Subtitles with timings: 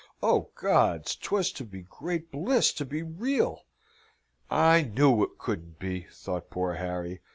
[0.23, 1.15] O Gods!
[1.15, 3.65] 'twas too great bliss to be real!
[4.49, 7.21] "I knew it couldn't be," thought poor Harry.